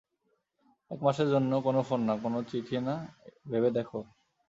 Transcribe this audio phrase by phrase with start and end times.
[0.91, 2.95] এক মাসের জন্য, কোনো ফোন না, কোনো চিঠি না
[3.49, 3.99] ভেবে দেখো।